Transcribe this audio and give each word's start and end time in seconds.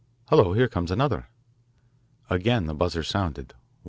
Hello, 0.29 0.53
here 0.53 0.67
comes 0.67 0.89
another." 0.89 1.27
Again 2.27 2.65
the 2.65 2.73
buzzer 2.73 3.03
sounded. 3.03 3.53